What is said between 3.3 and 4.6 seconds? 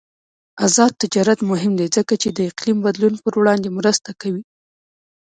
وړاندې مرسته کوي.